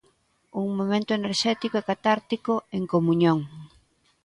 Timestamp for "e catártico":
1.77-2.53